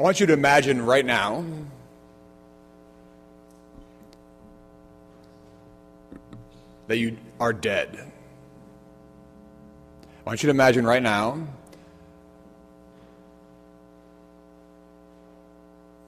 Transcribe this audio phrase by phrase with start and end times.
[0.00, 1.44] I want you to imagine right now
[6.86, 8.10] that you are dead.
[10.02, 11.46] I want you to imagine right now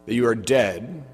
[0.07, 1.05] that you are dead,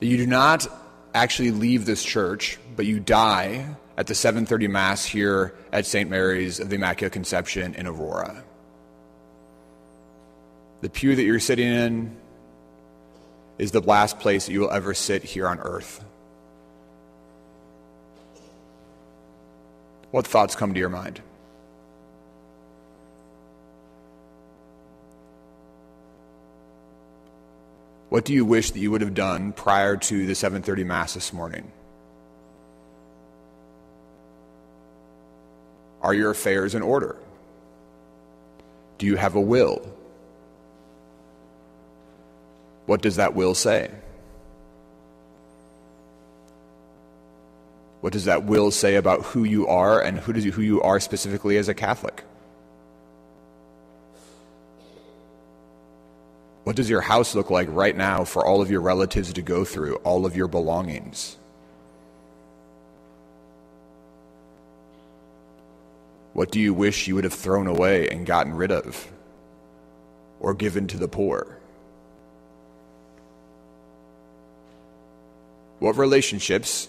[0.00, 0.66] that you do not
[1.14, 6.08] actually leave this church, but you die at the 7:30 mass here at St.
[6.08, 8.42] Mary's of the Immaculate Conception in Aurora.
[10.82, 12.16] The pew that you're sitting in
[13.56, 16.04] is the last place that you will ever sit here on earth.
[20.10, 21.22] What thoughts come to your mind?
[28.08, 31.32] What do you wish that you would have done prior to the 7:30 mass this
[31.32, 31.70] morning?
[36.02, 37.16] Are your affairs in order?
[38.98, 40.01] Do you have a will?
[42.86, 43.90] What does that will say?
[48.00, 50.82] What does that will say about who you are and who, does you, who you
[50.82, 52.24] are specifically as a Catholic?
[56.64, 59.64] What does your house look like right now for all of your relatives to go
[59.64, 61.36] through, all of your belongings?
[66.32, 69.12] What do you wish you would have thrown away and gotten rid of
[70.40, 71.61] or given to the poor?
[75.82, 76.86] What relationships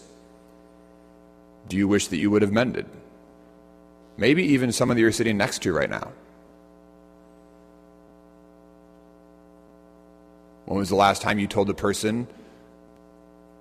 [1.68, 2.86] do you wish that you would have mended?
[4.18, 6.12] Maybe even someone that you're sitting next to right now.
[10.66, 12.28] When was the last time you told the person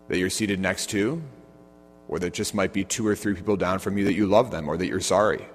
[0.09, 1.23] that you're seated next to,
[2.09, 4.51] or that just might be two or three people down from you that you love
[4.51, 5.47] them or that you're sorry?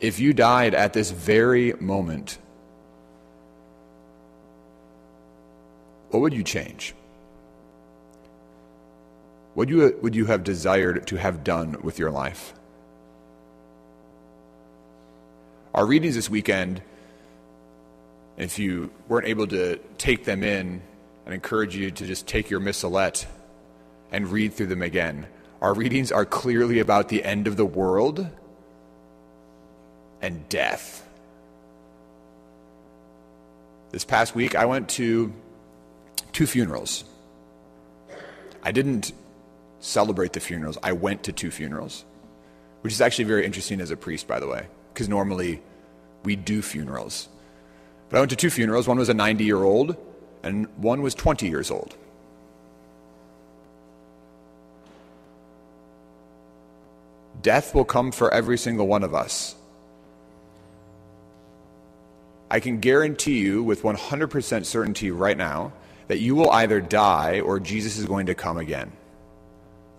[0.00, 2.38] If you died at this very moment,
[6.10, 6.94] what would you change?
[9.54, 12.54] What would you have desired to have done with your life?
[15.74, 16.80] Our readings this weekend,
[18.36, 20.80] if you weren't able to take them in,
[21.26, 23.26] I encourage you to just take your missalette
[24.10, 25.26] and read through them again.
[25.60, 28.26] Our readings are clearly about the end of the world
[30.22, 31.06] and death.
[33.90, 35.32] This past week, I went to
[36.38, 37.02] two funerals.
[38.62, 39.12] I didn't
[39.80, 42.04] celebrate the funerals, I went to two funerals,
[42.82, 45.60] which is actually very interesting as a priest, by the way because normally
[46.24, 47.28] we do funerals.
[48.08, 48.86] But I went to two funerals.
[48.86, 49.96] One was a 90 year old,
[50.44, 51.96] and one was 20 years old.
[57.42, 59.56] Death will come for every single one of us.
[62.50, 65.72] I can guarantee you with 100% certainty right now
[66.08, 68.90] that you will either die or Jesus is going to come again.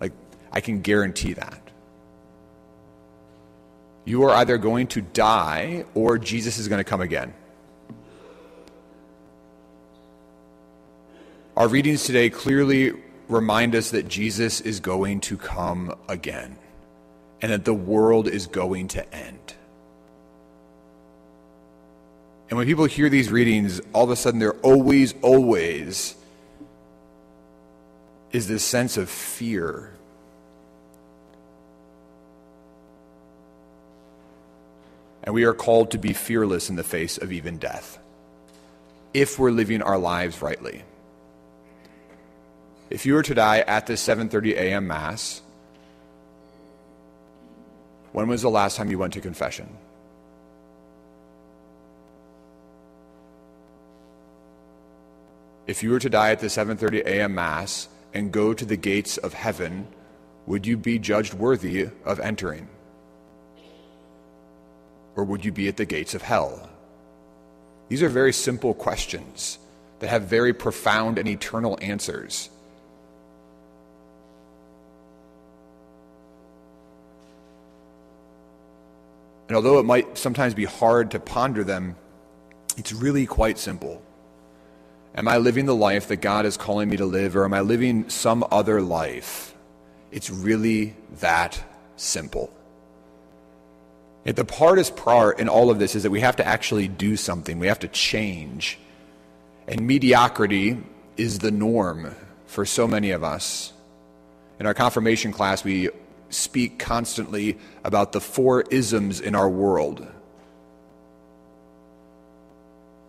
[0.00, 0.12] Like,
[0.52, 1.62] I can guarantee that.
[4.04, 7.32] You are either going to die or Jesus is going to come again.
[11.56, 12.92] Our readings today clearly
[13.28, 16.56] remind us that Jesus is going to come again
[17.40, 19.54] and that the world is going to end.
[22.50, 26.16] And when people hear these readings, all of a sudden there always, always
[28.32, 29.92] is this sense of fear
[35.22, 37.98] And we are called to be fearless in the face of even death
[39.12, 40.82] if we're living our lives rightly.
[42.90, 44.86] If you were to die at this 7:30 a.m.
[44.86, 45.42] mass,
[48.12, 49.68] when was the last time you went to confession?
[55.70, 57.36] If you were to die at the 7:30 a.m.
[57.36, 59.86] mass and go to the gates of heaven,
[60.44, 62.66] would you be judged worthy of entering?
[65.16, 66.68] or would you be at the gates of hell?
[67.88, 69.58] These are very simple questions
[69.98, 72.48] that have very profound and eternal answers.
[79.48, 81.96] And although it might sometimes be hard to ponder them,
[82.76, 84.00] it's really quite simple.
[85.14, 87.60] Am I living the life that God is calling me to live, or am I
[87.60, 89.54] living some other life?
[90.12, 91.62] It's really that
[91.96, 92.52] simple.
[94.24, 97.16] Yet the hardest part in all of this is that we have to actually do
[97.16, 97.58] something.
[97.58, 98.78] We have to change.
[99.66, 100.78] And mediocrity
[101.16, 102.14] is the norm
[102.46, 103.72] for so many of us.
[104.58, 105.90] In our confirmation class, we
[106.28, 110.06] speak constantly about the four isms in our world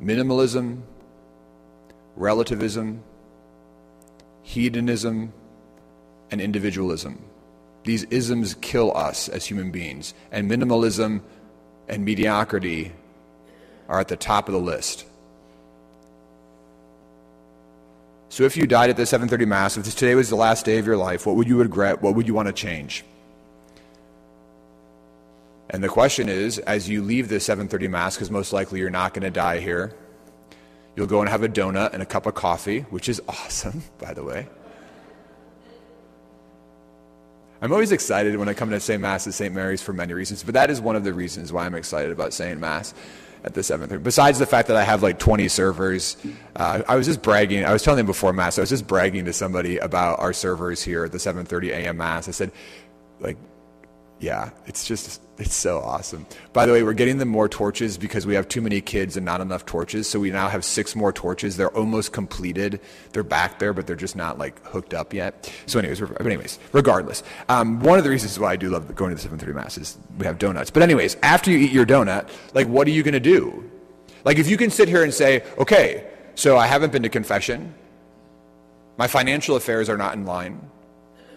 [0.02, 0.82] minimalism,
[2.16, 3.04] relativism,
[4.44, 5.34] hedonism,
[6.30, 7.24] and individualism.
[7.84, 11.22] These isms kill us as human beings, and minimalism
[11.88, 12.94] and mediocrity
[13.90, 15.06] are at the top of the list.
[18.30, 20.86] So if you died at the 7:30 mass, if today was the last day of
[20.86, 22.02] your life, what would you regret?
[22.02, 23.04] What would you want to change?
[25.70, 29.14] And the question is, as you leave the 7:30 mass, because most likely you're not
[29.14, 29.94] going to die here,
[30.96, 34.14] you'll go and have a donut and a cup of coffee, which is awesome, by
[34.14, 34.48] the way.
[37.62, 39.54] I'm always excited when I come to say Mass at St.
[39.54, 42.34] Mary's for many reasons, but that is one of the reasons why I'm excited about
[42.34, 42.96] saying Mass
[43.44, 44.02] at the 7:30.
[44.02, 46.18] Besides the fact that I have like 20 servers,
[46.56, 47.64] uh, I was just bragging.
[47.64, 50.82] I was telling them before Mass, I was just bragging to somebody about our servers
[50.82, 51.98] here at the 7:30 a.m.
[51.98, 52.28] Mass.
[52.28, 52.52] I said,
[53.20, 53.38] like,
[54.22, 56.26] yeah, it's just, it's so awesome.
[56.54, 59.26] By the way, we're getting them more torches because we have too many kids and
[59.26, 60.08] not enough torches.
[60.08, 61.58] So we now have six more torches.
[61.58, 62.80] They're almost completed.
[63.14, 65.52] They're back there, but they're just not like hooked up yet.
[65.66, 69.16] So, anyways, but anyways, regardless, um, one of the reasons why I do love going
[69.16, 70.70] to the 7:30 mass is we have donuts.
[70.70, 73.70] But anyways, after you eat your donut, like, what are you to do?
[74.24, 77.74] Like, if you can sit here and say, okay, so I haven't been to confession,
[78.98, 80.70] my financial affairs are not in line,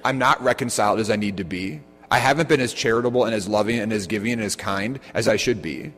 [0.05, 1.81] I'm not reconciled as I need to be.
[2.15, 5.27] I haven't been as charitable and as loving and as giving and as kind as
[5.27, 5.93] I should be.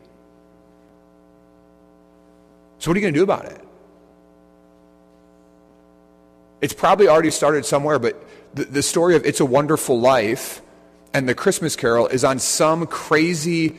[2.78, 3.60] So, what are you going to do about it?
[6.62, 10.62] It's probably already started somewhere, but the, the story of It's a Wonderful Life
[11.12, 13.76] and the Christmas Carol is on some crazy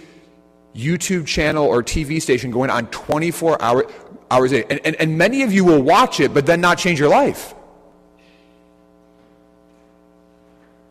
[0.75, 3.92] YouTube channel or TV station going on 24 hour,
[4.30, 4.68] hours a day.
[4.69, 7.56] And, and, and many of you will watch it, but then not change your life.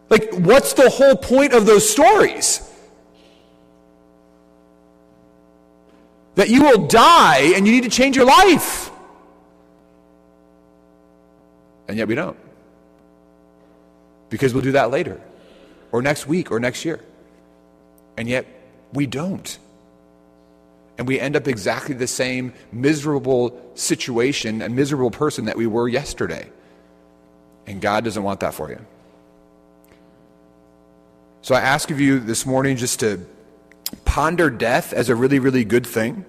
[0.08, 2.62] Like, what's the whole point of those stories?
[6.36, 8.90] That you will die and you need to change your life.
[11.88, 12.36] And yet we don't.
[14.28, 15.20] Because we'll do that later,
[15.92, 17.00] or next week, or next year.
[18.16, 18.46] And yet
[18.92, 19.58] we don't.
[20.98, 25.88] And we end up exactly the same miserable situation and miserable person that we were
[25.88, 26.50] yesterday.
[27.66, 28.84] And God doesn't want that for you.
[31.46, 33.24] So I ask of you this morning just to
[34.04, 36.24] ponder death as a really, really good thing.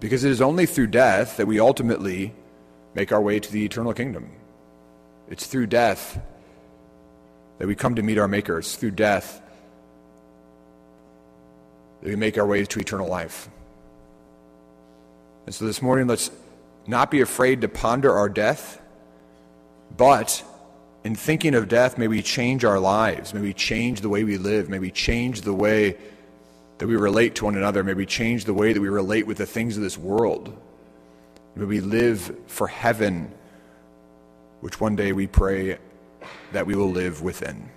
[0.00, 2.32] Because it is only through death that we ultimately
[2.94, 4.30] make our way to the eternal kingdom.
[5.28, 6.18] It's through death
[7.58, 8.60] that we come to meet our Maker.
[8.60, 9.42] It's through death
[12.00, 13.50] that we make our way to eternal life.
[15.44, 16.30] And so this morning, let's
[16.86, 18.80] not be afraid to ponder our death,
[19.94, 20.42] but
[21.04, 23.34] in thinking of death, may we change our lives.
[23.34, 24.70] May we change the way we live.
[24.70, 25.98] May we change the way
[26.78, 27.84] that we relate to one another.
[27.84, 30.56] May we change the way that we relate with the things of this world.
[31.54, 33.30] May we live for heaven,
[34.60, 35.78] which one day we pray
[36.52, 37.68] that we will live within.